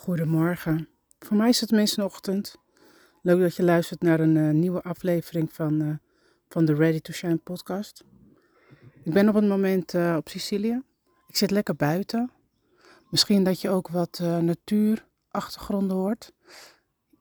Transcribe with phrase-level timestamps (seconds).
[0.00, 0.88] Goedemorgen.
[1.18, 2.56] Voor mij is het een ochtend.
[3.22, 5.88] Leuk dat je luistert naar een eh, nieuwe aflevering van, eh,
[6.48, 8.04] van de Ready to Shine podcast.
[9.04, 10.82] Ik ben op het moment eh, op Sicilië.
[11.26, 12.30] Ik zit lekker buiten.
[13.10, 16.32] Misschien dat je ook wat natuurachtergronden hoort.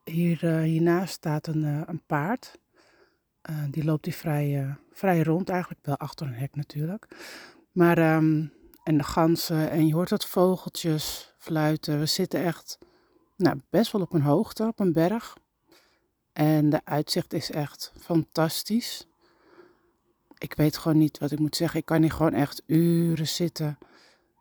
[0.04, 2.60] Hier, hiernaast staat een, een paard.
[3.70, 5.86] die loopt hier vrij, vrij rond eigenlijk.
[5.86, 7.08] Wel achter een hek natuurlijk.
[7.72, 8.46] Maar, ehm,
[8.84, 12.00] en de ganzen en je hoort wat vogeltjes fluiten.
[12.00, 12.78] We zitten echt
[13.36, 15.38] nou, best wel op een hoogte, op een berg.
[16.34, 19.08] En de uitzicht is echt fantastisch.
[20.38, 21.80] Ik weet gewoon niet wat ik moet zeggen.
[21.80, 23.78] Ik kan hier gewoon echt uren zitten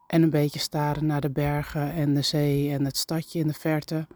[0.06, 3.54] en een beetje staren naar de bergen en de zee en het stadje in de
[3.54, 4.06] verte.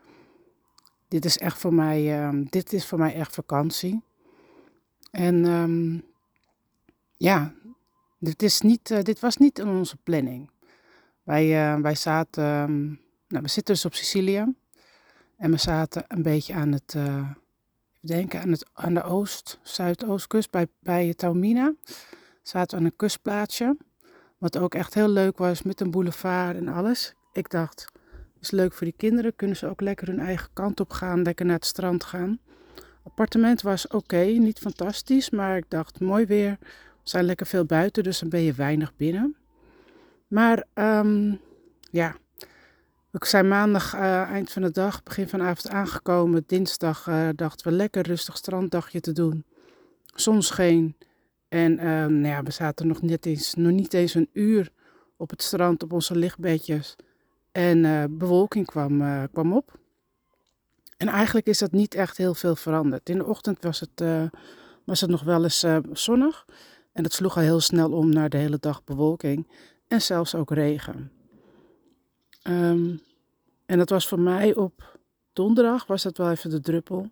[1.08, 4.02] Dit is echt voor mij, uh, dit is voor mij echt vakantie.
[5.10, 6.04] En um,
[7.16, 7.54] ja,
[8.18, 10.50] dit, is niet, uh, dit was niet in onze planning.
[11.22, 14.54] Wij, uh, wij zaten, um, nou, we zitten dus op Sicilië.
[15.36, 17.30] En we zaten een beetje aan het, uh,
[18.00, 21.74] denken, aan, het, aan de oost, zuidoostkust bij, bij Taormina.
[22.42, 23.76] Zaten aan een kustplaatsje.
[24.38, 27.14] Wat ook echt heel leuk was met een boulevard en alles.
[27.32, 27.92] Ik dacht,
[28.40, 29.36] is leuk voor die kinderen.
[29.36, 32.38] Kunnen ze ook lekker hun eigen kant op gaan, lekker naar het strand gaan.
[33.04, 36.56] appartement was oké, niet fantastisch, maar ik dacht, mooi weer.
[36.60, 39.36] We zijn lekker veel buiten, dus dan ben je weinig binnen.
[40.32, 41.40] Maar um,
[41.90, 42.16] ja,
[43.10, 46.44] we zijn maandag uh, eind van de dag, begin van avond aangekomen.
[46.46, 49.44] Dinsdag uh, dachten we lekker rustig stranddagje te doen.
[50.14, 50.96] Zon scheen.
[51.48, 54.70] En uh, nou ja, we zaten nog, net eens, nog niet eens een uur
[55.16, 56.96] op het strand op onze lichtbedjes.
[57.52, 59.78] En eh, bewolking kwam, kwam op.
[60.96, 63.08] En eigenlijk is dat niet echt heel veel veranderd.
[63.08, 64.04] In de ochtend was het,
[64.84, 66.46] was het nog wel eens zonnig.
[66.92, 69.46] En dat sloeg al heel snel om naar de hele dag bewolking
[69.92, 71.10] en zelfs ook regen.
[72.48, 73.00] Um,
[73.66, 74.98] en dat was voor mij op
[75.32, 77.08] donderdag, was dat wel even de druppel.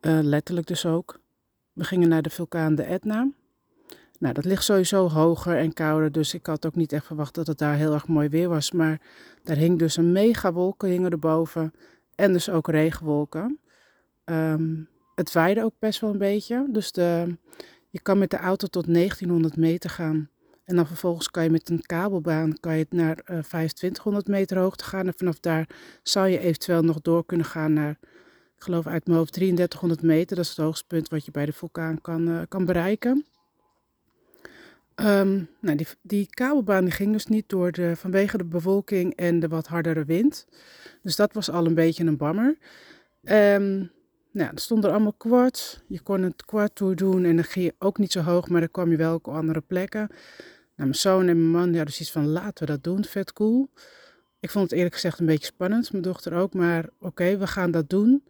[0.00, 1.20] Uh, letterlijk dus ook.
[1.72, 3.30] We gingen naar de vulkaan de Etna.
[4.18, 7.46] Nou, dat ligt sowieso hoger en kouder, dus ik had ook niet echt verwacht dat
[7.46, 8.72] het daar heel erg mooi weer was.
[8.72, 9.00] Maar
[9.42, 11.72] daar hing dus een mega wolken erboven
[12.14, 13.60] en dus ook regenwolken.
[14.24, 17.36] Um, het waaide ook best wel een beetje, dus de,
[17.90, 20.28] je kan met de auto tot 1900 meter gaan.
[20.64, 24.58] En dan vervolgens kan je met een kabelbaan kan je naar uh, eh, 2500 meter
[24.58, 25.06] hoogte gaan.
[25.06, 25.68] En vanaf daar
[26.02, 27.98] zou je eventueel nog door kunnen gaan naar,
[28.56, 30.36] ik geloof uit mijn hoofd, 3300 meter.
[30.36, 33.24] Dat is het hoogste punt wat je bij de vulkaan kan, uh, kan bereiken.
[34.96, 39.40] Um, nou, die, die kabelbaan die ging dus niet door de, vanwege de bewolking en
[39.40, 40.46] de wat hardere wind.
[41.02, 42.56] Dus dat was al een beetje een bammer.
[43.22, 43.90] Um,
[44.34, 45.80] nou, er stonden allemaal quads.
[45.86, 48.60] Je kon het quad tour doen en dan ging je ook niet zo hoog, maar
[48.60, 50.06] dan kwam je wel op andere plekken.
[50.08, 50.18] Nou,
[50.88, 53.70] mijn zoon en mijn man hadden zoiets van laten we dat doen, vet cool.
[54.40, 57.70] Ik vond het eerlijk gezegd een beetje spannend, mijn dochter ook, maar oké, we gaan
[57.70, 58.24] dat doen.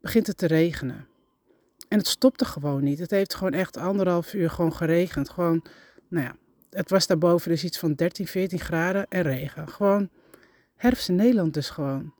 [0.00, 1.06] Begint het te regenen.
[1.88, 2.98] En het stopte gewoon niet.
[2.98, 5.30] Het heeft gewoon echt anderhalf uur gewoon geregend.
[5.30, 5.64] Gewoon,
[6.08, 6.36] nou ja,
[6.70, 9.68] het was daarboven dus iets van 13, 14 graden en regen.
[9.68, 10.08] Gewoon
[10.74, 12.12] herfst in Nederland dus gewoon.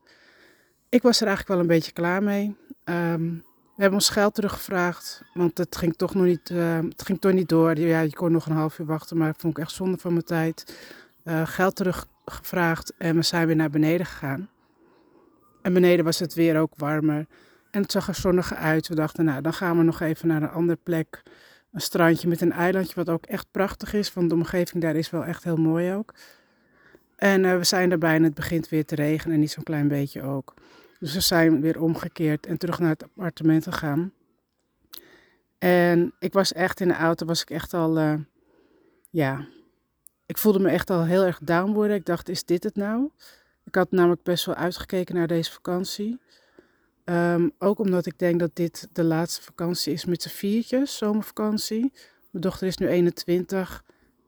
[0.89, 2.57] Ik was er eigenlijk wel een beetje klaar mee.
[2.85, 3.45] Um,
[3.77, 7.33] we hebben ons geld teruggevraagd, want het ging toch nog niet, uh, het ging toch
[7.33, 7.79] niet door.
[7.79, 10.13] Ja, je kon nog een half uur wachten, maar dat vond ik echt zonde van
[10.13, 10.77] mijn tijd.
[11.25, 14.49] Uh, geld teruggevraagd en we zijn weer naar beneden gegaan.
[15.63, 17.27] En beneden was het weer ook warmer
[17.71, 18.89] en het zag er zonniger uit.
[18.89, 21.23] We dachten, nou, dan gaan we nog even naar een andere plek.
[21.73, 25.11] Een strandje met een eilandje, wat ook echt prachtig is, want de omgeving daar is
[25.11, 26.15] wel echt heel mooi ook.
[27.17, 29.89] En uh, we zijn daarbij en het begint weer te regenen en niet zo'n klein
[29.89, 30.55] beetje ook.
[30.99, 34.13] Dus we zijn weer omgekeerd en terug naar het appartement gegaan.
[35.59, 38.15] En ik was echt in de auto, was ik echt al, uh,
[39.11, 39.47] ja,
[40.27, 41.97] ik voelde me echt al heel erg down worden.
[41.97, 43.11] Ik dacht, is dit het nou?
[43.65, 46.21] Ik had namelijk best wel uitgekeken naar deze vakantie.
[47.05, 51.93] Um, ook omdat ik denk dat dit de laatste vakantie is met z'n viertjes, zomervakantie.
[52.31, 53.85] Mijn dochter is nu 21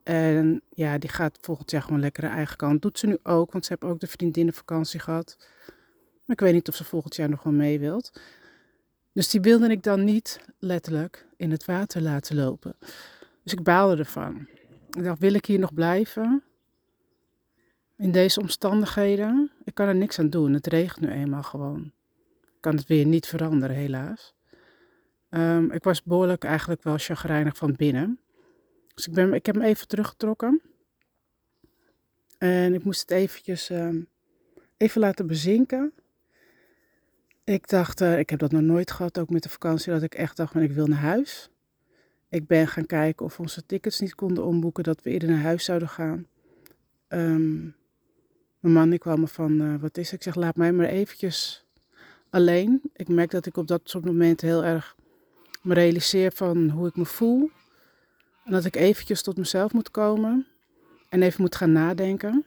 [0.08, 2.82] en ja, die gaat volgend jaar gewoon lekker eigen kant.
[2.82, 5.36] Doet ze nu ook, want ze heeft ook de vriendinnenvakantie gehad.
[6.24, 8.20] Maar ik weet niet of ze volgend jaar nog wel mee wilt.
[9.12, 12.76] Dus die wilde ik dan niet letterlijk in het water laten lopen.
[13.42, 14.48] Dus ik baalde ervan.
[14.90, 16.42] Ik dacht, wil ik hier nog blijven?
[17.96, 19.50] In deze omstandigheden?
[19.64, 20.52] Ik kan er niks aan doen.
[20.52, 21.92] Het regent nu eenmaal gewoon.
[22.42, 24.34] Ik kan het weer niet veranderen, helaas.
[25.30, 28.20] Um, ik was behoorlijk eigenlijk wel chagrijnig van binnen.
[28.98, 30.60] Dus ik, ben, ik heb hem even teruggetrokken.
[32.38, 34.08] En ik moest het eventjes um,
[34.76, 35.92] even laten bezinken.
[37.44, 40.14] Ik dacht, uh, ik heb dat nog nooit gehad, ook met de vakantie, dat ik
[40.14, 41.50] echt dacht, ik wil naar huis.
[42.28, 45.64] Ik ben gaan kijken of onze tickets niet konden omboeken, dat we eerder naar huis
[45.64, 46.26] zouden gaan.
[47.08, 47.74] Um,
[48.60, 51.66] Mijn man die kwam me van, uh, wat is Ik zeg, laat mij maar eventjes
[52.30, 52.80] alleen.
[52.92, 54.96] Ik merk dat ik op dat soort momenten heel erg
[55.62, 57.50] me realiseer van hoe ik me voel.
[58.48, 60.46] Dat ik eventjes tot mezelf moet komen.
[61.08, 62.44] En even moet gaan nadenken.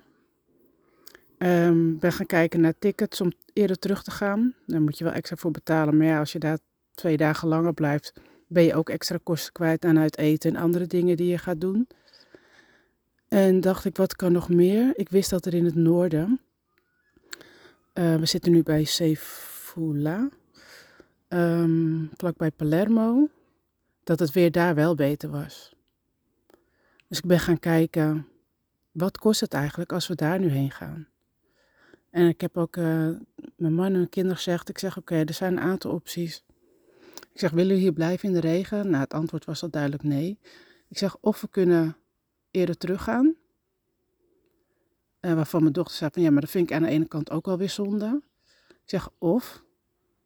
[1.38, 4.53] Um, ben gaan kijken naar tickets om eerder terug te gaan.
[4.65, 5.98] Daar moet je wel extra voor betalen.
[5.98, 6.57] Maar ja, als je daar
[6.94, 8.13] twee dagen langer blijft,
[8.48, 11.62] ben je ook extra kosten kwijt aan uit eten en andere dingen die je gaat
[11.62, 11.88] doen.
[13.27, 14.92] En dacht ik, wat kan nog meer?
[14.95, 16.39] Ik wist dat er in het noorden,
[17.94, 20.30] uh, we zitten nu bij Sefula,
[21.30, 23.30] um, vlakbij Palermo,
[24.04, 25.75] dat het weer daar wel beter was.
[27.12, 28.28] Dus ik ben gaan kijken,
[28.92, 31.08] wat kost het eigenlijk als we daar nu heen gaan?
[32.10, 33.10] En ik heb ook uh,
[33.56, 36.44] mijn man en mijn kinderen gezegd, ik zeg oké, er zijn een aantal opties.
[37.34, 38.90] Ik zeg, willen we hier blijven in de regen?
[38.90, 40.40] Nou, het antwoord was al duidelijk nee.
[40.88, 41.98] Ik zeg, of we kunnen
[42.52, 43.36] eerder teruggaan.
[45.22, 47.31] Uh, waarvan mijn dochter zei van, ja, maar dat vind ik aan de ene kant
[47.31, 48.22] ook alweer zonde.
[48.68, 49.64] Ik zeg, of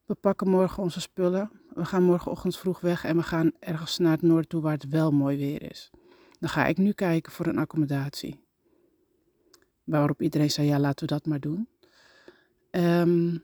[0.05, 1.51] we pakken morgen onze spullen.
[1.73, 4.89] We gaan morgenochtend vroeg weg en we gaan ergens naar het noorden toe waar het
[4.89, 5.91] wel mooi weer is.
[6.39, 8.43] Dan ga ik nu kijken voor een accommodatie.
[9.83, 11.67] Waarop iedereen zei, ja, laten we dat maar doen.
[12.71, 13.43] Um,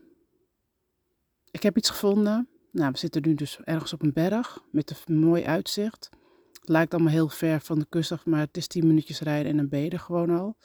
[1.50, 2.48] ik heb iets gevonden.
[2.70, 6.10] Nou, we zitten nu dus ergens op een berg met een mooi uitzicht.
[6.52, 9.52] Het lijkt allemaal heel ver van de kust af, maar het is 10 minuutjes rijden
[9.52, 10.56] en een ben gewoon al.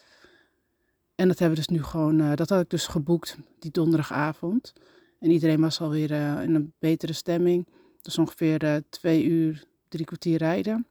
[1.16, 4.74] En dat hebben we dus nu gewoon, uh, dat had ik dus geboekt die donderdagavond.
[5.20, 7.68] En iedereen was alweer uh, in een betere stemming.
[8.02, 10.88] Dus ongeveer uh, twee uur, drie kwartier rijden.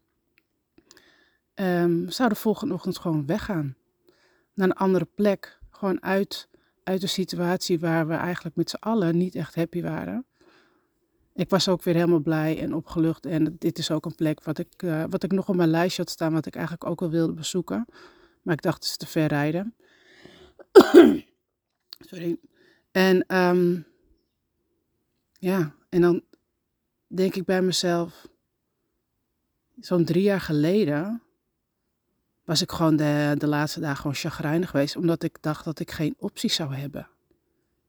[1.61, 3.77] Um, we zouden volgende ochtend gewoon weggaan.
[4.55, 5.59] Naar een andere plek.
[5.71, 6.49] Gewoon uit,
[6.83, 10.27] uit de situatie waar we eigenlijk met z'n allen niet echt happy waren
[11.37, 13.27] ik was ook weer helemaal blij en opgelucht.
[13.27, 16.03] En dit is ook een plek wat ik, uh, wat ik nog op mijn lijstje
[16.03, 17.87] had staan, wat ik eigenlijk ook wel wilde bezoeken.
[18.43, 19.75] Maar ik dacht, het is te ver rijden.
[22.09, 22.39] Sorry.
[22.91, 23.87] En um,
[25.33, 26.23] ja, en dan
[27.07, 28.29] denk ik bij mezelf,
[29.81, 31.23] zo'n drie jaar geleden
[32.47, 35.91] was ik gewoon de, de laatste dagen gewoon chagrijnig geweest, omdat ik dacht dat ik
[35.91, 37.09] geen opties zou hebben.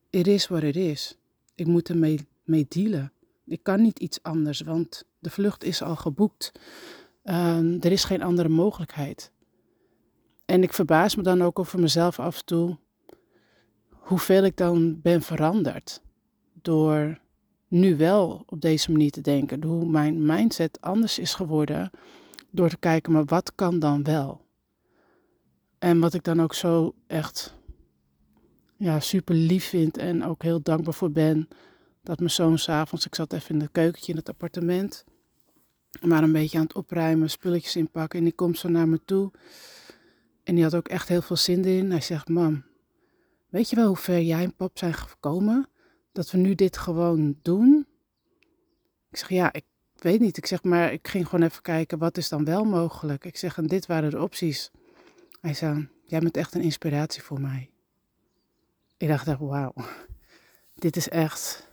[0.09, 1.18] Het is wat het is.
[1.56, 3.12] Ik moet ermee mee dealen.
[3.45, 6.51] Ik kan niet iets anders, want de vlucht is al geboekt.
[7.24, 9.31] Uh, er is geen andere mogelijkheid.
[10.45, 12.77] En ik verbaas me dan ook over mezelf af en toe
[13.89, 16.01] hoeveel ik dan ben veranderd.
[16.62, 17.19] Door
[17.68, 19.63] nu wel op deze manier te denken.
[19.63, 21.89] Hoe mijn mindset anders is geworden.
[22.51, 24.45] Door te kijken, maar wat kan dan wel?
[25.80, 27.56] En wat ik dan ook zo echt
[28.78, 31.48] ja, super lief vind en ook heel dankbaar voor ben
[32.08, 35.04] dat mijn zoon s'avonds, ik zat even in het keukentje in het appartement,
[36.02, 38.20] maar een beetje aan het opruimen, spulletjes inpakken.
[38.20, 39.32] En die komt zo naar me toe.
[40.44, 41.92] En die had ook echt heel veel zin in.
[41.92, 42.66] Hij zegt, mam,
[43.50, 45.70] weet je wel hoe ver jij en pap zijn gekomen?
[46.12, 47.88] Dat we nu dit gewoon doen?
[49.10, 49.66] Ik zeg, ja, ik
[49.96, 50.38] weet niet.
[50.38, 53.26] Ik zeg, maar ik ging gewoon even kijken, wat is dan wel mogelijk?
[53.26, 54.72] Ik zeg, en dit waren de opties.
[55.39, 57.69] Hij zei, jij bent echt een inspiratie voor mij.
[58.98, 59.74] Ik dacht echt, wauw,
[60.75, 61.68] dit is echt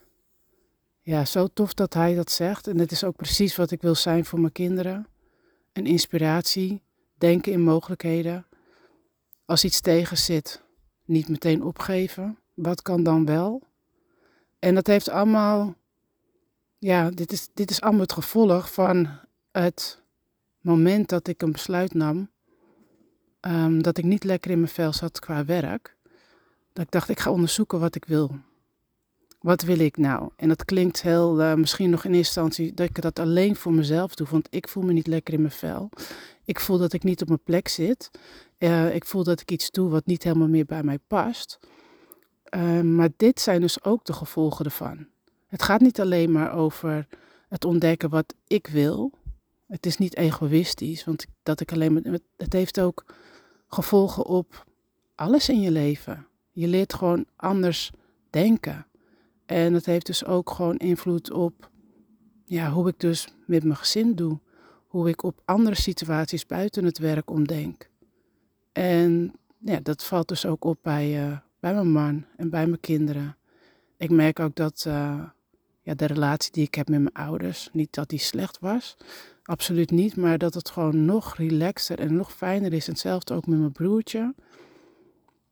[1.05, 2.67] ja, zo tof dat hij dat zegt.
[2.67, 5.07] En het is ook precies wat ik wil zijn voor mijn kinderen.
[5.73, 6.83] Een inspiratie,
[7.19, 8.47] denken in mogelijkheden.
[9.45, 10.63] Als iets tegen zit,
[11.05, 12.39] niet meteen opgeven.
[12.55, 13.63] Wat kan dan wel?
[14.59, 15.75] En dat heeft allemaal,
[16.79, 19.09] ja, dit is, dit is allemaal het gevolg van
[19.53, 20.03] het
[20.61, 22.31] moment dat ik een besluit nam.
[23.47, 25.97] Um, dat ik niet lekker in mijn vel zat qua werk.
[26.73, 28.39] Dat ik dacht, ik ga onderzoeken wat ik wil
[29.45, 30.31] wat wil ik nou?
[30.37, 33.73] En dat klinkt heel, uh, misschien nog in eerste instantie, dat ik dat alleen voor
[33.73, 35.91] mezelf doe, want ik voel me niet lekker in mijn vel.
[36.45, 38.11] Ik voel dat ik niet op mijn plek zit.
[38.59, 41.59] Uh, ik voel dat ik iets doe wat niet helemaal meer bij mij past.
[42.57, 45.07] Uh, maar dit zijn dus ook de gevolgen ervan.
[45.47, 47.07] Het gaat niet alleen maar over
[47.49, 49.13] het ontdekken wat ik wil.
[49.67, 52.03] Het is niet egoïstisch, want dat ik alleen maar.
[52.37, 53.05] Het heeft ook
[53.75, 54.67] gevolgen op
[55.15, 56.27] alles in je leven.
[56.53, 57.91] Je leert gewoon anders
[58.31, 58.87] denken.
[59.47, 61.71] En het heeft dus ook gewoon invloed op
[62.45, 64.39] ja, hoe ik dus met mijn gezin doe.
[64.87, 67.89] Hoe ik op andere situaties buiten het werk omdenk.
[68.73, 72.81] En ja, dat valt dus ook op bij, uh, bij mijn man en bij mijn
[72.81, 73.37] kinderen.
[73.97, 75.25] Ik merk ook dat uh,
[75.83, 78.97] ja, de relatie die ik heb met mijn ouders, niet dat die slecht was,
[79.45, 82.87] absoluut niet, maar dat het gewoon nog relaxter en nog fijner is.
[82.87, 84.35] Hetzelfde ook met mijn broertje.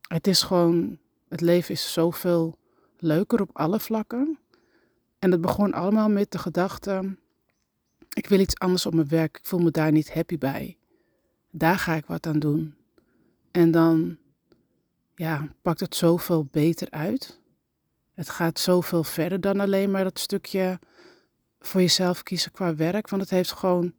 [0.07, 0.97] Het is gewoon,
[1.27, 2.57] het leven is zoveel
[2.97, 4.37] leuker op alle vlakken.
[5.19, 7.17] En het begon allemaal met de gedachte:
[8.13, 10.77] ik wil iets anders op mijn werk, ik voel me daar niet happy bij.
[11.49, 12.75] Daar ga ik wat aan doen.
[13.51, 14.17] En dan
[15.15, 17.39] ja, pakt het zoveel beter uit.
[18.13, 20.79] Het gaat zoveel verder dan alleen maar dat stukje
[21.67, 23.09] voor jezelf kiezen qua werk.
[23.09, 23.93] Want het heeft gewoon,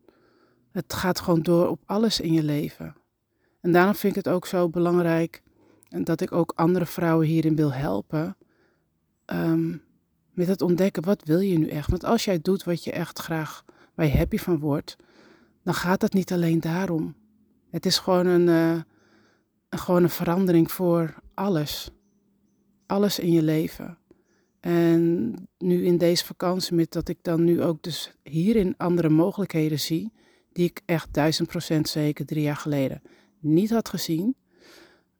[0.71, 2.97] het gaat gewoon door op alles in je leven.
[3.61, 5.42] En daarom vind ik het ook zo belangrijk
[5.88, 8.37] dat ik ook andere vrouwen hierin wil helpen.
[9.26, 9.83] Um,
[10.30, 11.90] met het ontdekken, wat wil je nu echt?
[11.90, 14.97] Want als jij doet wat je echt graag, waar je happy van wordt,
[15.62, 17.14] dan gaat het niet alleen daarom.
[17.71, 18.85] Het is gewoon een, een,
[19.68, 21.90] gewoon een verandering voor alles.
[22.87, 23.99] Alles in je leven.
[24.64, 29.80] En nu in deze vakantie, met dat ik dan nu ook dus hierin andere mogelijkheden
[29.80, 30.12] zie,
[30.52, 33.02] die ik echt duizend procent zeker drie jaar geleden
[33.40, 34.37] niet had gezien,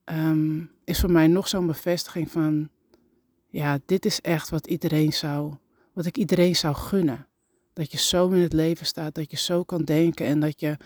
[0.05, 2.69] um, is voor mij nog zo'n bevestiging van,
[3.49, 5.55] ja, dit is echt wat iedereen zou,
[5.93, 7.27] wat ik iedereen zou gunnen.
[7.73, 10.77] Dat je zo in het leven staat, dat je zo kan denken en dat je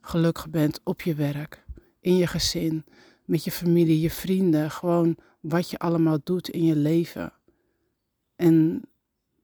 [0.00, 1.64] gelukkig bent op je werk,
[2.00, 2.84] in je gezin,
[3.24, 7.32] met je familie, je vrienden, gewoon wat je allemaal doet in je leven.
[8.38, 8.82] En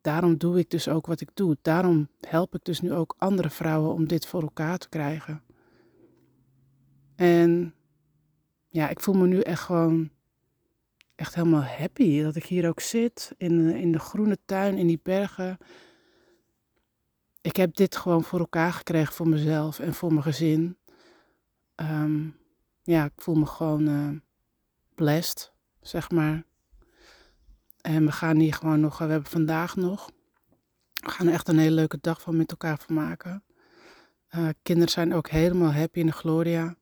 [0.00, 1.56] daarom doe ik dus ook wat ik doe.
[1.62, 5.42] Daarom help ik dus nu ook andere vrouwen om dit voor elkaar te krijgen.
[7.16, 7.74] En
[8.68, 10.10] ja, ik voel me nu echt gewoon
[11.14, 15.00] echt helemaal happy dat ik hier ook zit in, in de groene tuin, in die
[15.02, 15.58] bergen.
[17.40, 20.78] Ik heb dit gewoon voor elkaar gekregen voor mezelf en voor mijn gezin.
[21.74, 22.28] Ehm,
[22.82, 24.10] ja, ik voel me gewoon uh,
[24.94, 26.44] blessed, zeg maar.
[27.84, 30.10] En we gaan hier gewoon nog, we hebben vandaag nog,
[30.94, 33.44] we gaan er echt een hele leuke dag van met elkaar van maken.
[34.36, 36.76] Uh, kinderen zijn ook helemaal happy in de Gloria.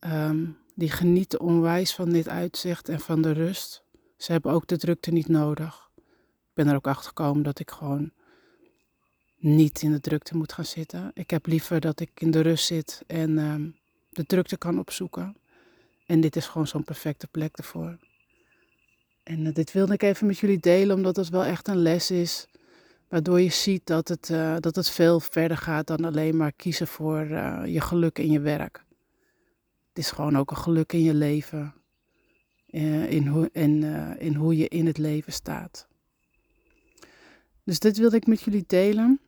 [0.00, 3.84] Um, die genieten onwijs van dit uitzicht en van de rust.
[4.16, 5.90] Ze hebben ook de drukte niet nodig.
[5.96, 8.12] Ik ben er ook achter gekomen dat ik gewoon
[9.36, 11.10] niet in de drukte moet gaan zitten.
[11.14, 13.68] Ik heb liever dat ik in de rust zit en ehm,
[14.10, 15.36] de drukte kan opzoeken.
[16.06, 17.98] En dit is gewoon zo'n perfecte plek ervoor.
[19.24, 22.10] En uh, dit wilde ik even met jullie delen, omdat het wel echt een les
[22.10, 22.46] is.
[23.08, 26.86] Waardoor je ziet dat het, uh, dat het veel verder gaat dan alleen maar kiezen
[26.86, 28.84] voor uh, je geluk in je werk.
[29.88, 31.74] Het is gewoon ook een geluk in je leven.
[32.66, 33.50] In, hoe,
[34.18, 35.86] in hoe je in het leven staat.
[37.64, 39.20] Dus dit wilde ik met jullie delen.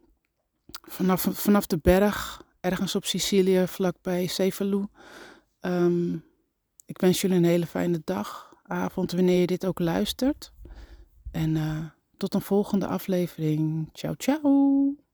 [0.82, 4.84] Vanaf, vanaf de berg, ergens op Sicilië, vlakbij Cefalù.
[5.60, 6.24] Um,
[6.86, 10.52] ik wens jullie een hele fijne dag, avond, wanneer je dit ook luistert.
[11.30, 11.85] En uh,
[12.16, 13.90] tot een volgende aflevering.
[13.92, 15.05] Ciao, ciao.